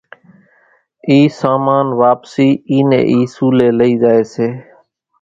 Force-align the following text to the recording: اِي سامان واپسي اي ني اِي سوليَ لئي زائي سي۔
اِي 1.09 1.19
سامان 1.39 1.87
واپسي 2.01 2.49
اي 2.69 2.79
ني 2.89 2.99
اِي 3.11 3.19
سوليَ 3.35 3.67
لئي 3.79 3.93
زائي 4.01 4.23
سي۔ 4.33 4.47